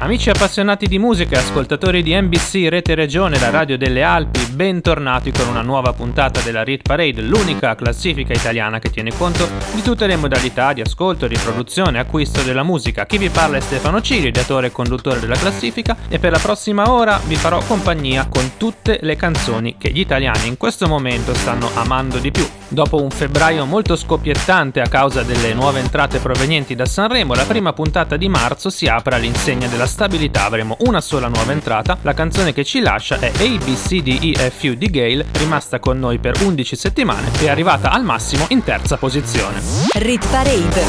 [0.00, 5.48] Amici appassionati di musica ascoltatori di NBC Rete Regione, la radio delle Alpi, bentornati con
[5.48, 10.14] una nuova puntata della Rit Parade, l'unica classifica italiana che tiene conto di tutte le
[10.14, 13.06] modalità di ascolto, riproduzione e acquisto della musica.
[13.06, 16.92] Chi vi parla è Stefano Ciri, ideatore e conduttore della classifica e per la prossima
[16.92, 21.70] ora vi farò compagnia con tutte le canzoni che gli italiani in questo momento stanno
[21.74, 22.48] amando di più.
[22.68, 27.72] Dopo un febbraio molto scoppiettante a causa delle nuove entrate provenienti da Sanremo, la prima
[27.72, 30.44] puntata di marzo si apre all'insegna della stabilità.
[30.44, 31.98] Avremo una sola nuova entrata.
[32.02, 37.30] La canzone che ci lascia è ABCDEFU di Gale, rimasta con noi per 11 settimane
[37.40, 39.60] e arrivata al massimo in terza posizione.
[39.94, 40.84] Rit Parade.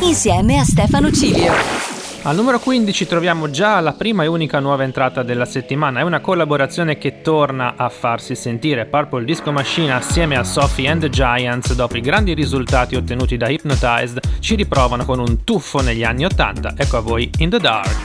[0.00, 1.91] Insieme a Stefano Cilio.
[2.24, 6.20] Al numero 15 troviamo già la prima e unica nuova entrata della settimana, è una
[6.20, 8.86] collaborazione che torna a farsi sentire.
[8.86, 13.48] Purple Disco Machine assieme a Sophie and the Giants dopo i grandi risultati ottenuti da
[13.48, 17.96] Hypnotized ci riprovano con un tuffo negli anni 80, ecco a voi In the Dark.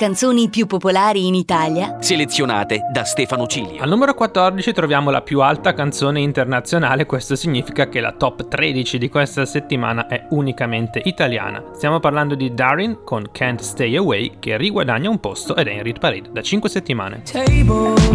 [0.00, 3.82] Canzoni più popolari in Italia, selezionate da Stefano Cilio.
[3.82, 8.96] Al numero 14 troviamo la più alta canzone internazionale, questo significa che la top 13
[8.96, 11.62] di questa settimana è unicamente italiana.
[11.74, 15.82] Stiamo parlando di Darin con Can't Stay Away che riguadagna un posto ed è in
[15.82, 17.20] Rit Parade da 5 settimane.
[17.30, 18.08] Tables,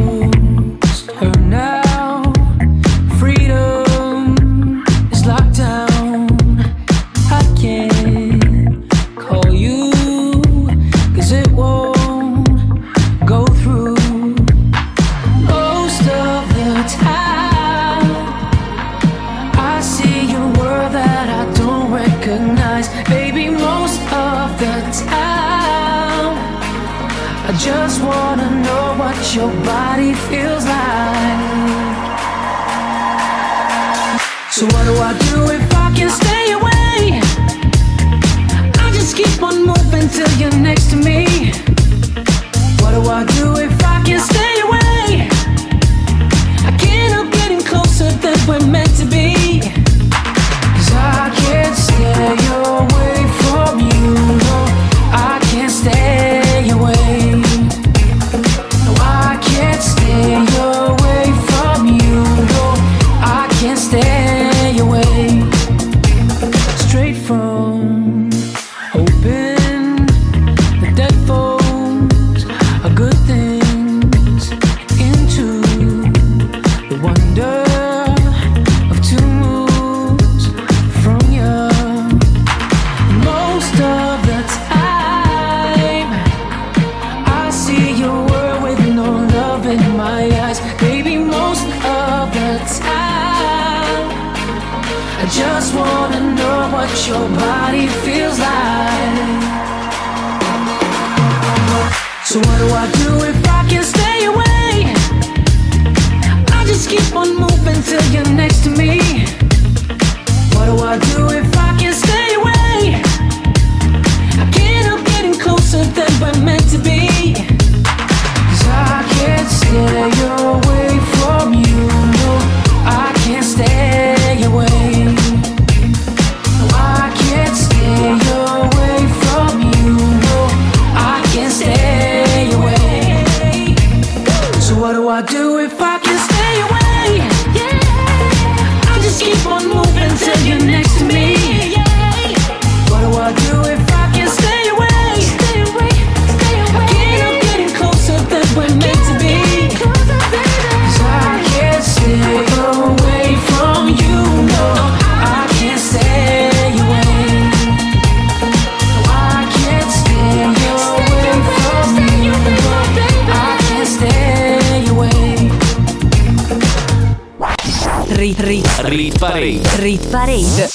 [168.07, 169.61] Rit, rit, rit Parade.
[169.77, 170.67] Rit Parade.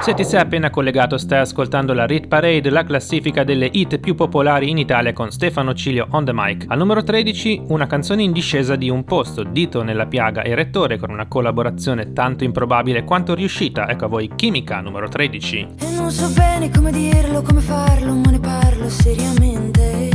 [0.00, 4.14] Se ti sei appena collegato stai ascoltando la Rit Parade, la classifica delle hit più
[4.14, 6.64] popolari in Italia con Stefano Cilio on the mic.
[6.68, 10.96] Al numero 13 una canzone in discesa di un posto, Dito nella piaga e Rettore
[10.96, 13.88] con una collaborazione tanto improbabile quanto riuscita.
[13.88, 15.66] Ecco a voi Chimica, numero 13.
[15.80, 20.08] E non so bene come dirlo, come farlo, ma ne parlo seriamente.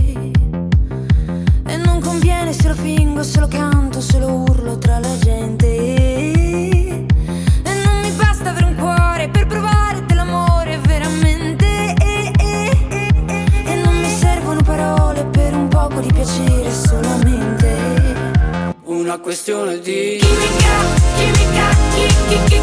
[1.68, 5.61] E non conviene se lo fingo, se lo canto, se lo urlo tra la gente.
[16.02, 18.16] di piacere solamente
[18.86, 20.76] Una questione di chimica,
[21.16, 22.62] chimica, chimica,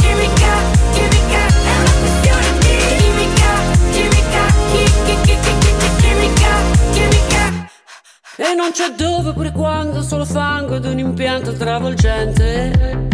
[0.00, 0.52] chimica,
[0.92, 3.50] chimica È una questione di chimica,
[3.90, 4.44] chimica,
[6.00, 6.54] chimica,
[6.92, 7.44] chimica
[8.36, 13.06] E non c'è dove pure quando solo fango ed un impianto travolgente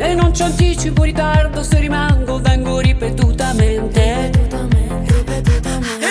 [0.00, 6.07] e non c'è anticipo ritardo se rimango vengo ripetutamente, ripetutamente, ripetutamente.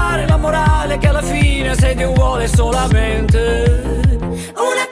[0.00, 4.00] dare la morale che alla fine se Dio vuole solamente.
[4.56, 4.86] Una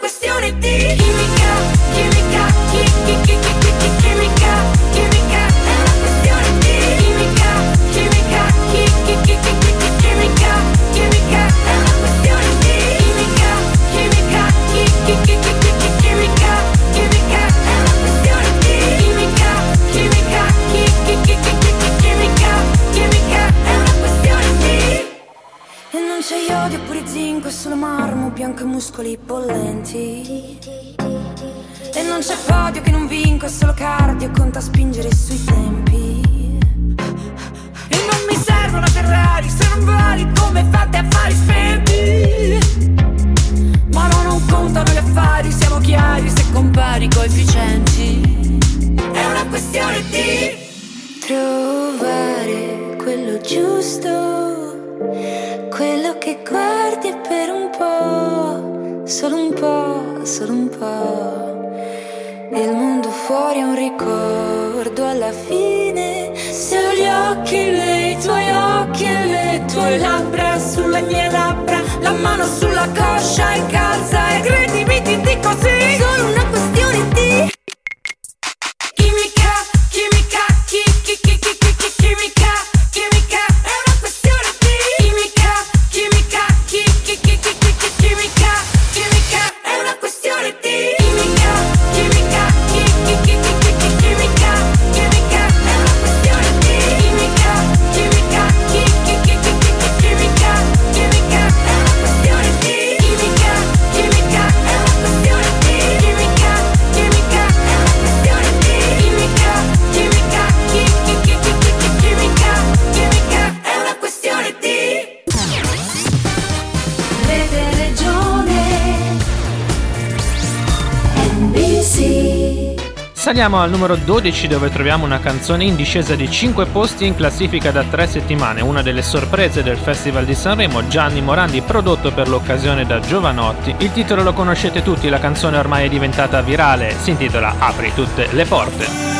[123.38, 127.71] Saliamo al numero 12 dove troviamo una canzone in discesa di 5 posti in classifica
[127.71, 132.85] da 3 settimane, una delle sorprese del Festival di Sanremo, Gianni Morandi prodotto per l'occasione
[132.85, 133.76] da Giovanotti.
[133.78, 138.26] Il titolo lo conoscete tutti, la canzone ormai è diventata virale, si intitola Apri tutte
[138.33, 139.18] le porte.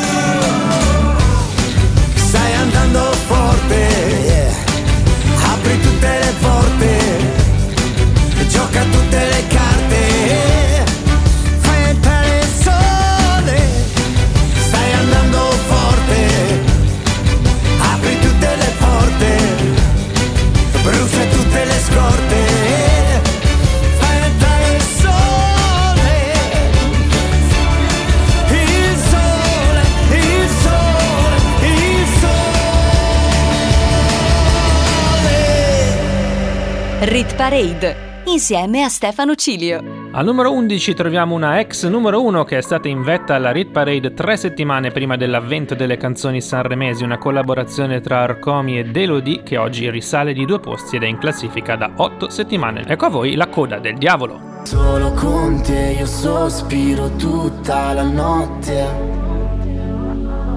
[37.01, 40.09] Rit Parade insieme a Stefano Cilio.
[40.11, 43.71] Al numero 11 troviamo una ex numero 1 che è stata in vetta alla Rit
[43.71, 49.55] Parade tre settimane prima dell'avvento delle canzoni sanremesi, una collaborazione tra Arcomi ed Elodie che
[49.55, 52.83] oggi risale di due posti ed è in classifica da 8 settimane.
[52.85, 54.61] Ecco a voi la coda del diavolo.
[54.63, 59.18] Solo con te io sospiro tutta la notte.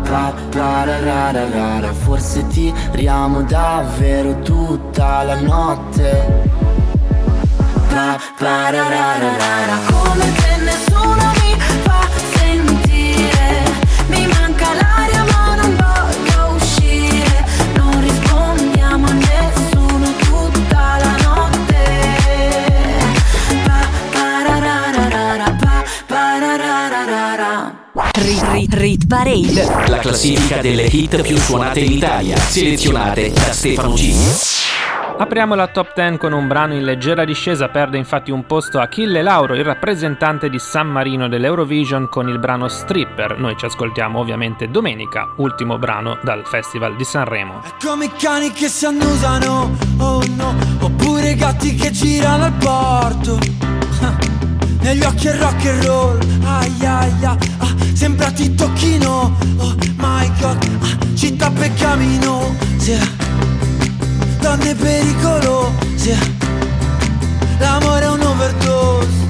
[0.02, 6.50] Pa, pa, ra, ra, ra, ra, ra, Forse ti riamo davvero tutta la notte.
[7.88, 9.78] Pa, pa, ra, ra, ra, ra, ra.
[9.90, 11.41] Come se nessuno
[28.82, 34.12] Rit, Parade La classifica delle hit più suonate in Italia, selezionate da Stefano G.
[35.18, 39.22] Apriamo la top 10 con un brano in leggera discesa, perde infatti un posto Achille
[39.22, 43.38] Lauro, il rappresentante di San Marino dell'Eurovision con il brano Stripper.
[43.38, 47.62] Noi ci ascoltiamo ovviamente domenica, ultimo brano dal Festival di Sanremo.
[47.62, 52.52] È come i cani che si annusano, oh no, oppure i gatti che girano al
[52.54, 54.30] porto.
[54.82, 59.74] Ah, Negli occhi è rock and roll, ai ai ai, ah, sembra ti tocchino, oh
[59.96, 62.98] my god, ah, città per camino, sì.
[64.40, 66.18] donne pericolose,
[67.58, 69.20] l'amore è un overdose.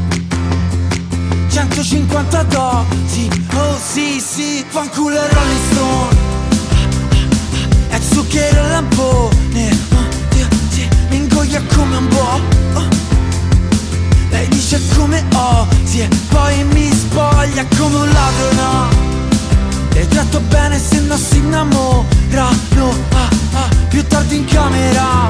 [1.49, 6.21] 150 dosi, oh sì sì, fanculo e Rolling Stone
[7.89, 12.52] è zucchero e lampone oh, Dio, sì, mi ingoia come un po'
[14.73, 15.23] dice come
[15.85, 18.89] Sì e poi mi spoglia come un ladro no
[19.93, 22.07] Le tratto bene se no si innamorano
[23.13, 25.29] ah, ah, Più tardi in camera.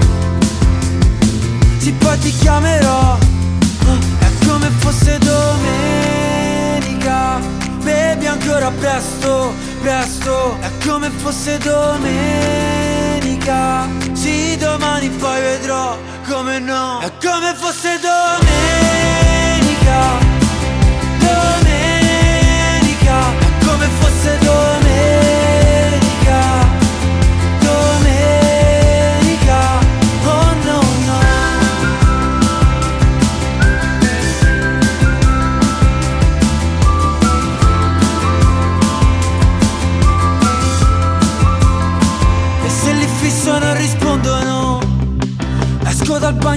[1.79, 5.81] Sì poi ti chiamerò oh, È come fosse domenica.
[7.83, 12.61] Bevi ancora presto, presto È come fosse domenica.
[14.13, 17.01] Sì, domani poi vedrò come no.
[17.01, 18.82] È come fosse domenica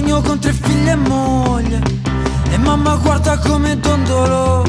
[0.06, 1.82] Bagno con tre figlie e moglie.
[2.52, 4.62] E mamma guarda come dondolo.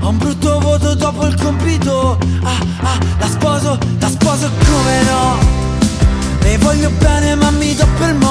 [0.00, 2.18] Ho un brutto voto dopo il compito.
[2.42, 5.38] Ah ah, la sposo, la sposo come no?
[6.40, 8.21] Le voglio bene ma mi do per morto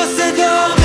[0.00, 0.77] È come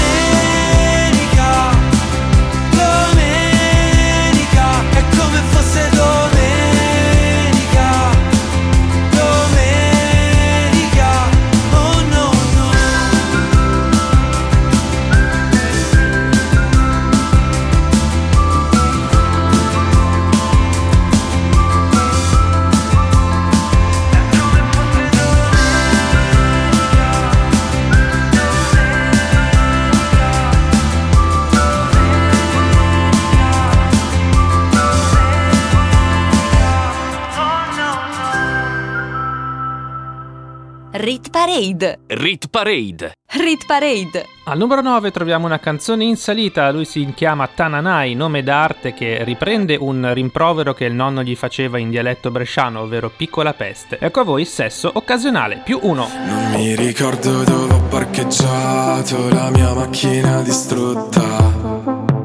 [41.53, 41.99] Parade.
[42.07, 43.11] Rit Parade.
[43.27, 44.25] Rit Parade.
[44.45, 49.23] Al numero 9 troviamo una canzone in salita, lui si chiama Tananai, nome d'arte che
[49.23, 53.99] riprende un rimprovero che il nonno gli faceva in dialetto bresciano, ovvero piccola peste.
[53.99, 56.09] Ecco a voi sesso occasionale, più uno.
[56.25, 61.21] Non mi ricordo dove ho parcheggiato la mia macchina distrutta.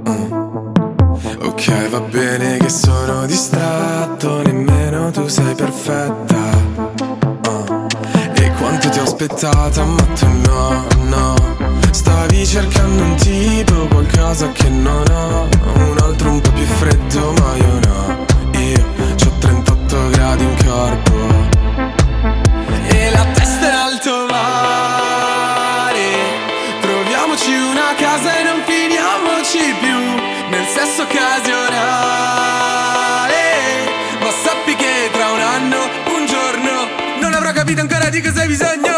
[0.08, 0.32] Mm.
[1.42, 6.36] Ok, va bene che sono distratto, nemmeno tu sei perfetta.
[7.42, 7.86] Ah.
[8.40, 8.87] E quanto
[9.18, 11.34] aspettata, ma tu no, no.
[11.90, 15.48] Stavi cercando un tipo, qualcosa che non ho.
[15.74, 18.24] Un altro un po' più freddo, ma io no.
[18.60, 18.84] Io
[19.26, 21.16] ho 38 gradi in corpo.
[22.90, 26.06] E la testa in alto mare
[26.80, 29.98] Troviamoci una casa e non finiamoci più
[30.48, 31.76] Nel sesso occasionale
[34.20, 36.88] Ma sappi che tra un anno, un giorno
[37.20, 38.97] Non avrò capito ancora di cosa hai bisogno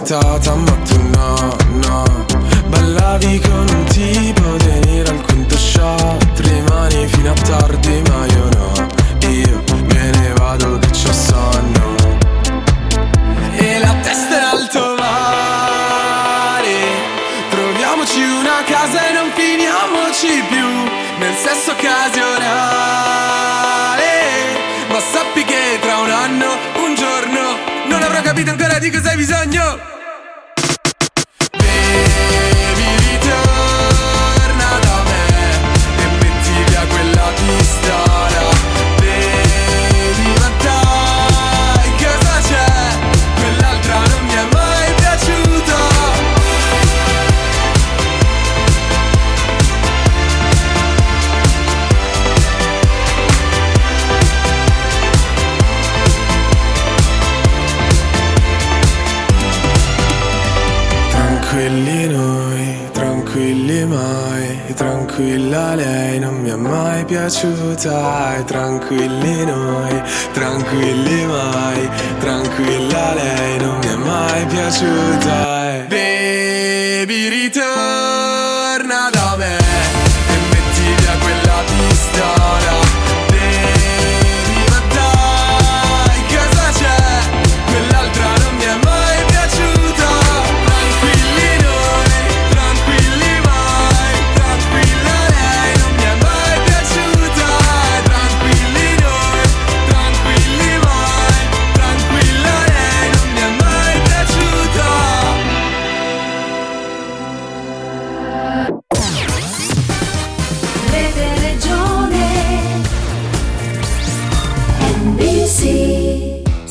[0.00, 2.26] aspettata ma tu no, no.
[2.68, 6.40] Ballavi con un tipo venire al quinto shot.
[6.40, 8.72] Rimani fino a tardi ma io no.
[9.28, 11.94] Io me ne vado che c'ho sonno.
[13.56, 16.78] E la testa in alto mare.
[17.50, 20.68] Troviamoci una casa e non finiamoci più.
[21.18, 23.09] Nel sesso occasionale
[28.40, 29.99] Capito ancora di cosa hai bisogno
[67.30, 71.88] piaciuta e tranquilli noi, tranquilli mai,
[72.18, 77.28] tranquilla lei non mi è mai piaciuta e Baby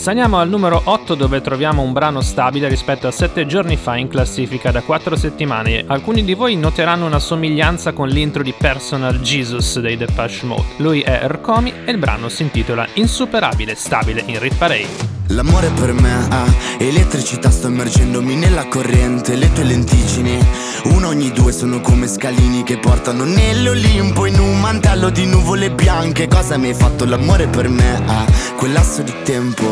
[0.09, 4.07] Saliamo al numero 8 dove troviamo un brano stabile rispetto a 7 giorni fa in
[4.07, 5.83] classifica da 4 settimane.
[5.85, 10.65] Alcuni di voi noteranno una somiglianza con l'intro di Personal Jesus dei Depeche Mode.
[10.77, 15.17] Lui è Ercomi e il brano si intitola Insuperabile, stabile in Rit Parade.
[15.33, 16.45] L'amore per me ha
[16.79, 20.43] elettricità, sto immergendomi nella corrente, le tue lenticini,
[20.85, 26.27] uno ogni due sono come scalini che portano nell'Olimpo in un mantello di nuvole bianche.
[26.27, 29.71] Cosa mi hai fatto l'amore per me ha quel lasso di tempo,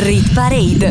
[0.00, 0.90] Rit Parade.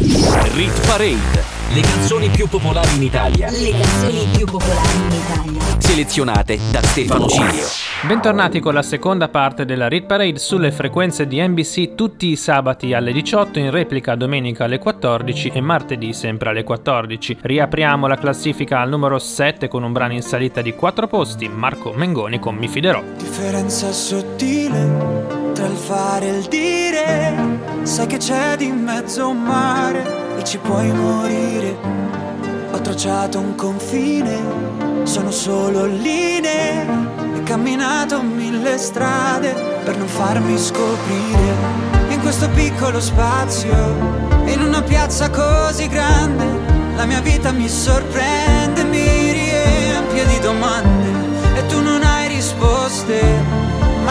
[0.53, 1.55] Rit Parade.
[1.73, 5.79] Le canzoni più popolari in Italia, Le canzoni più popolari in Italia.
[5.79, 7.65] selezionate da Stefano Cilio.
[8.05, 12.93] Bentornati con la seconda parte della Rit Parade sulle frequenze di NBC tutti i sabati
[12.93, 17.37] alle 18, in replica domenica alle 14 e martedì sempre alle 14.
[17.41, 21.93] Riapriamo la classifica al numero 7 con un brano in salita di 4 posti, Marco
[21.93, 23.01] Mengoni con Mi Fiderò.
[23.17, 27.35] Differenza sottile tra il fare e il dire.
[27.81, 31.75] Sai che c'è di mezzo un mare e ci puoi morire.
[32.71, 34.37] Ho tracciato un confine,
[35.03, 36.85] sono solo linee.
[37.37, 39.51] E camminato mille strade
[39.83, 41.55] per non farmi scoprire.
[42.09, 43.73] In questo piccolo spazio,
[44.45, 46.45] in una piazza così grande,
[46.95, 50.96] la mia vita mi sorprende, mi riempie di domande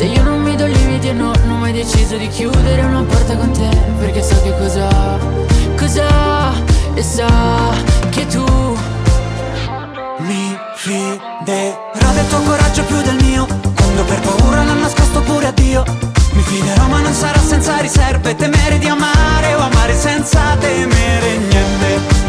[0.00, 3.02] Se io non mi do limiti e no, non ho mai deciso di chiudere una
[3.02, 4.88] porta con te, perché so che cosa,
[5.76, 6.54] cosa,
[6.94, 7.28] e sa
[8.08, 8.42] che tu
[10.20, 15.52] Mi fiderò del tuo coraggio più del mio Quando per paura l'ho nascosto pure a
[15.52, 15.84] Dio.
[16.32, 22.19] Mi fiderò ma non sarà senza riserve Temere di amare o amare senza temere niente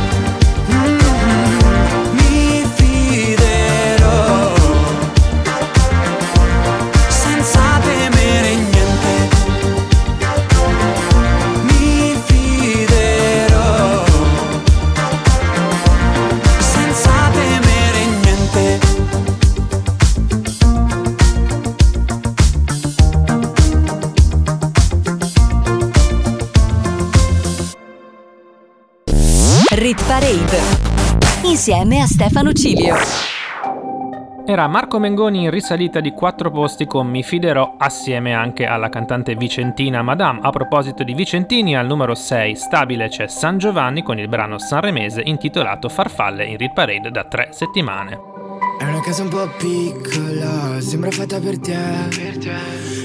[31.64, 32.96] Insieme a Stefano Cilio.
[34.48, 39.36] Era Marco Mengoni in risalita di 4 posti con Mi Fiderò assieme anche alla cantante
[39.36, 40.40] vicentina Madame.
[40.42, 45.22] A proposito di Vicentini, al numero 6 stabile c'è San Giovanni con il brano sanremese
[45.24, 48.20] intitolato Farfalle in Rit Parade da 3 settimane.
[48.80, 52.91] È una casa un po' piccola, sembra fatta per te.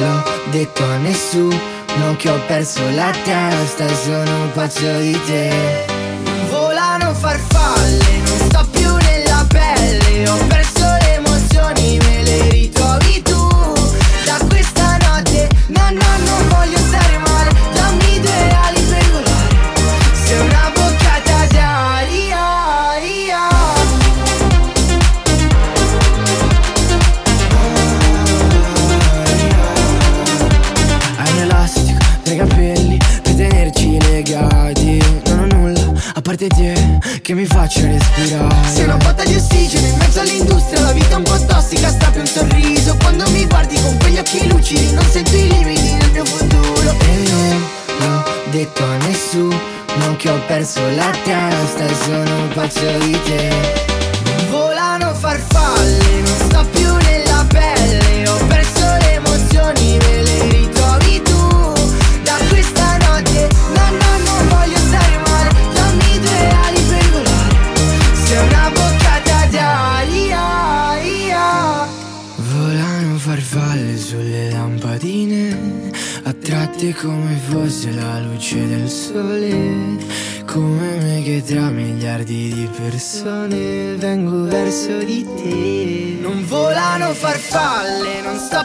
[0.00, 5.89] l'ho detto a nessuno che ho perso la testa Sono pazzo di te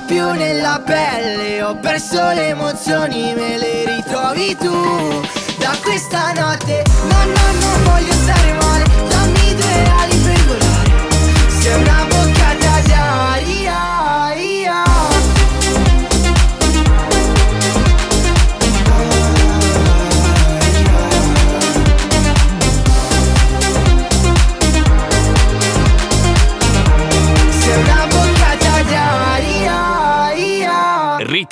[0.05, 5.21] più nella pelle Ho perso le emozioni, me le ritrovi tu.
[5.57, 10.91] Da questa notte, no no non voglio stare male Dammi due ali per volare.
[11.59, 12.14] Sei una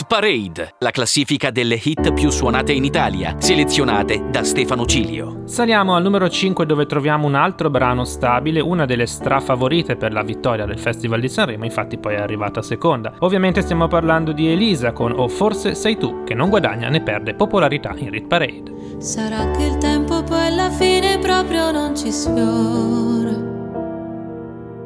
[0.08, 5.42] Parade, la classifica delle hit più suonate in Italia, selezionate da Stefano Cilio.
[5.46, 10.24] Saliamo al numero 5 dove troviamo un altro brano stabile, una delle strafavorite per la
[10.24, 13.13] vittoria del Festival di Sanremo, infatti poi è arrivata seconda.
[13.20, 17.34] Ovviamente stiamo parlando di Elisa con O forse sei tu, che non guadagna né perde
[17.34, 18.72] popolarità in Rit Parade.
[19.00, 23.52] Sarà che il tempo poi alla fine proprio non ci sfiora.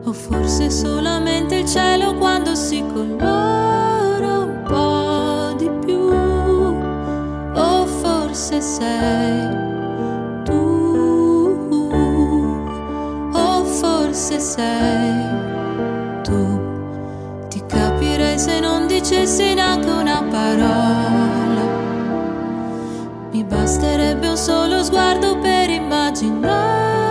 [0.05, 4.96] O forse solamente il cielo quando si colora un po'
[8.37, 9.49] forse sei
[10.45, 10.61] tu.
[13.33, 15.25] O forse sei
[16.23, 16.59] tu.
[17.49, 21.65] Ti capirei se non dicessi neanche una parola.
[23.31, 27.06] Mi basterebbe un solo sguardo per immaginare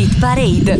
[0.00, 0.78] Rit Parade.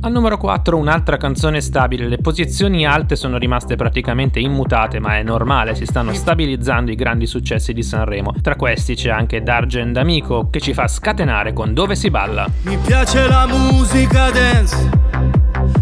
[0.00, 5.22] Al numero 4 un'altra canzone stabile, le posizioni alte sono rimaste praticamente immutate ma è
[5.22, 8.34] normale, si stanno stabilizzando i grandi successi di Sanremo.
[8.42, 12.48] Tra questi c'è anche Dargen D'Amico che ci fa scatenare con Dove si balla.
[12.62, 14.90] Mi piace la musica dance,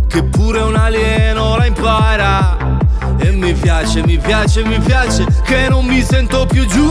[0.06, 2.78] che pure un alieno la impara.
[3.16, 6.90] E mi piace, mi piace, mi piace, che non mi sento più giù.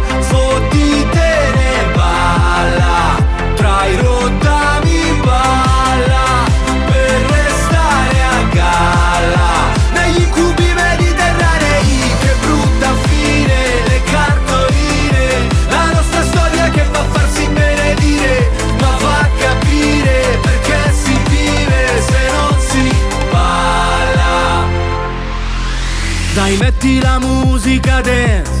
[0.31, 3.17] Fottitene balla
[3.55, 6.45] Tra i rottami balla
[6.85, 9.49] Per restare a galla.
[9.93, 18.49] Negli incubi mediterranei Che brutta fine Le cartoline La nostra storia che fa farsi benedire
[18.79, 22.95] Ma fa capire perché si vive Se non si
[23.29, 24.65] balla.
[26.33, 28.60] Dai metti la musica dance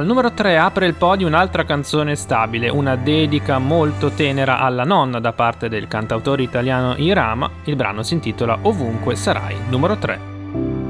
[0.00, 5.20] Al numero 3 apre il podio un'altra canzone stabile, una dedica molto tenera alla nonna
[5.20, 7.50] da parte del cantautore italiano Irama.
[7.64, 10.18] Il brano si intitola Ovunque sarai, numero 3.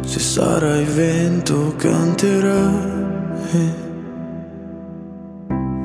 [0.03, 3.75] Se sarai vento canterai,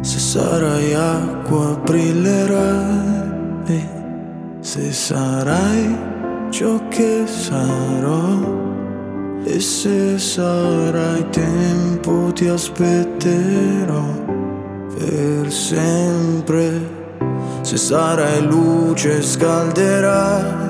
[0.02, 3.24] se sarai acqua brillerai,
[4.60, 5.98] se sarai
[6.52, 8.75] ciò che sarò.
[9.48, 14.04] E se sarai tempo ti aspetterò
[14.98, 16.82] per sempre.
[17.62, 20.64] Se sarai luce scalderai.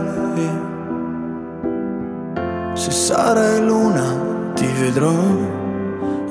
[2.73, 5.23] Se sarai luna ti vedrò.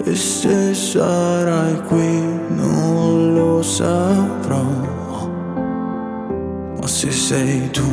[0.05, 4.63] E se sarai qui non lo saprò.
[6.79, 7.89] Ma se sei tu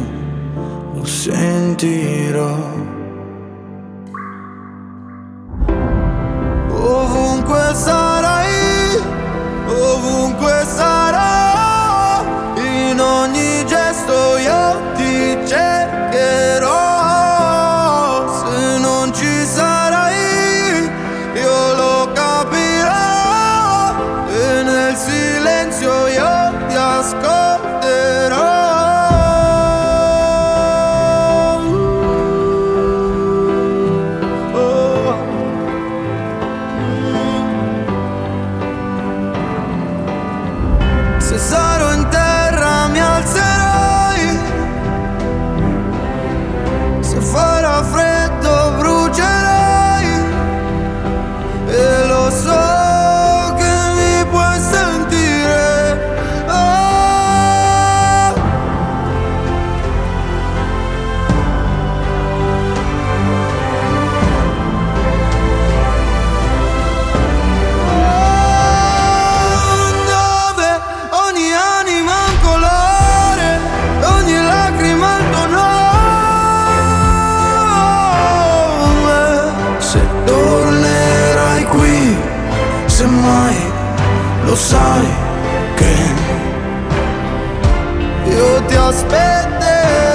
[0.93, 2.99] lo sentirò.
[84.51, 85.07] Lo sai
[85.75, 85.93] che
[88.25, 90.10] io ti aspetterò.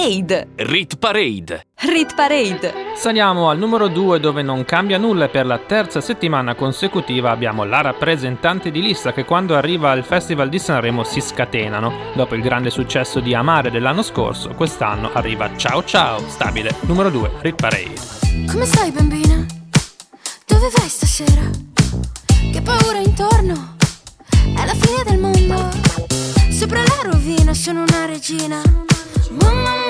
[0.00, 0.48] Parade.
[0.56, 1.66] Rit Parade.
[1.74, 2.72] Rit Parade.
[2.96, 7.64] Saliamo al numero 2 dove non cambia nulla e per la terza settimana consecutiva abbiamo
[7.64, 12.12] la rappresentante di lista che quando arriva al Festival di Sanremo si scatenano.
[12.14, 16.74] Dopo il grande successo di Amare dell'anno scorso, quest'anno arriva Ciao Ciao, stabile.
[16.86, 17.92] Numero 2, Rit Parade.
[18.50, 19.44] Come stai bambina?
[20.46, 21.42] Dove vai stasera?
[22.50, 23.76] Che paura intorno?
[24.30, 25.68] È la fine del mondo.
[26.50, 28.62] Sopra la rovina sono una regina.
[29.30, 29.89] Mamma mamma,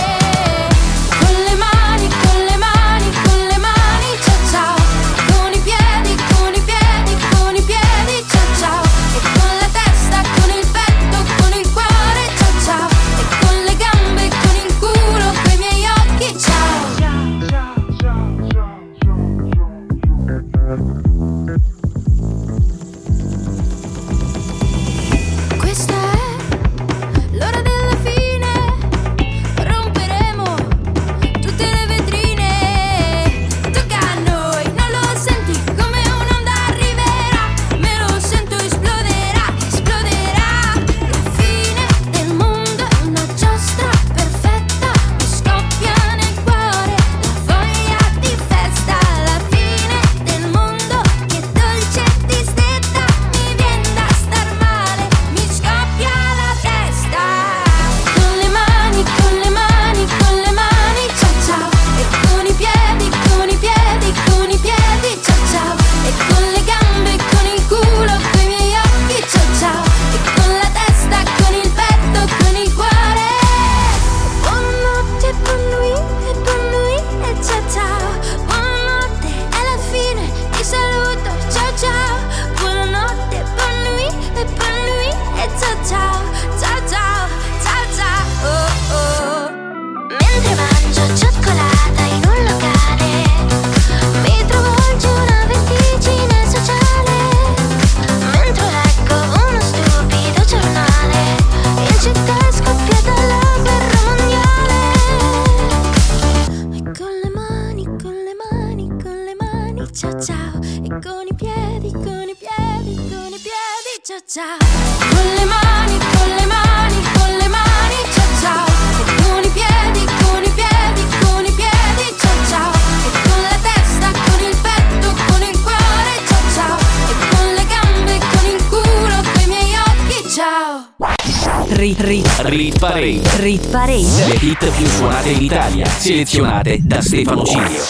[136.11, 137.83] Selezionate da Stefano Cilio.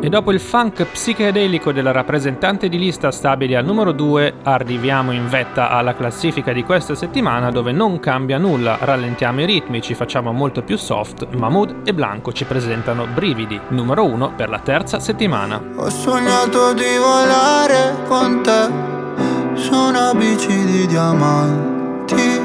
[0.00, 5.28] E dopo il funk psichedelico della rappresentante di lista stabile al numero 2, arriviamo in
[5.28, 10.30] vetta alla classifica di questa settimana dove non cambia nulla, rallentiamo i ritmi, ci facciamo
[10.32, 15.60] molto più soft, Mahmood e Blanco ci presentano Brividi, numero 1 per la terza settimana.
[15.76, 22.40] Ho sognato di volare con te su una bici di diamanti.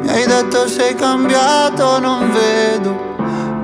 [0.00, 3.17] Mi hai detto sei cambiato, non vedo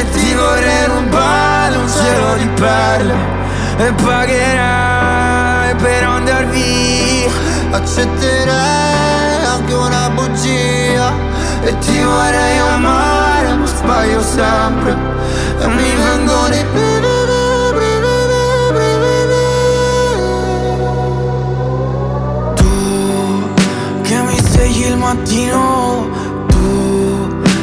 [0.00, 3.14] E ti vorrei rubare un cielo di perle.
[3.76, 7.30] E pagherai per andar via.
[7.70, 11.12] Accetterei anche una bugia.
[11.64, 14.96] E ti vorrei amare, ma sbaglio sempre.
[15.60, 19.48] E mi vengono i brividi, brividi, brividi.
[22.54, 23.52] Tu
[24.00, 26.08] che mi svegli il mattino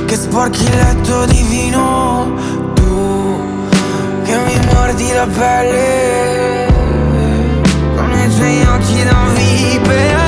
[0.07, 2.33] che sporchi il letto di vino
[2.75, 3.41] Tu
[4.23, 6.67] che mi mordi la pelle
[7.93, 10.26] Con i tuoi occhi da vipera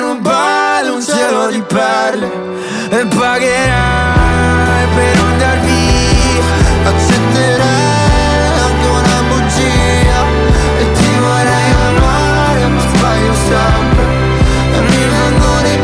[0.00, 2.30] vorrei rubare un cielo di perle.
[2.90, 6.44] E pagherai per andar via.
[6.84, 10.24] Accetterai anche una bugia.
[10.78, 14.04] E ti vorrei amare, ma sbaglio sempre.
[14.72, 15.78] E mi vengono i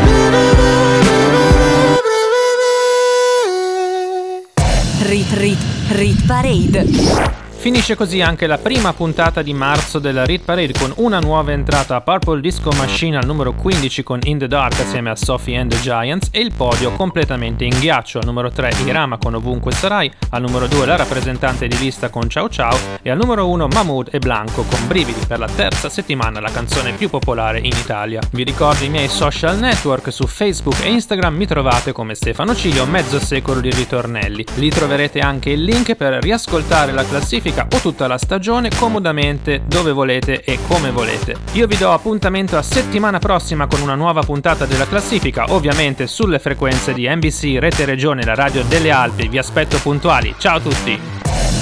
[4.99, 5.59] Rit Rit
[5.89, 7.36] Rit Parade.
[7.67, 11.97] Finisce così anche la prima puntata di marzo della Rit Parade con una nuova entrata
[11.97, 15.69] a Purple Disco Machine al numero 15 con In the Dark assieme a Sophie and
[15.69, 20.09] the Giants e il podio completamente in ghiaccio al numero 3 Irama con Ovunque Sarai,
[20.29, 24.09] al numero 2 la rappresentante di lista con Ciao Ciao e al numero 1 Mahmood
[24.13, 28.21] e Blanco con Brividi per la terza settimana la canzone più popolare in Italia.
[28.31, 32.85] Vi ricordo i miei social network su Facebook e Instagram mi trovate come Stefano Cilio
[32.85, 34.45] mezzo secolo di ritornelli.
[34.55, 39.91] Lì troverete anche il link per riascoltare la classifica o tutta la stagione comodamente dove
[39.91, 41.35] volete e come volete.
[41.53, 46.39] Io vi do appuntamento a settimana prossima con una nuova puntata della classifica, ovviamente sulle
[46.39, 49.27] frequenze di NBC Rete Regione, la radio delle Alpi.
[49.27, 50.35] Vi aspetto puntuali.
[50.37, 50.99] Ciao a tutti!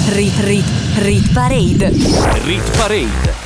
[0.08, 0.64] Rit Rit
[0.98, 1.90] Rit Parade.
[2.44, 3.45] Rit Parade.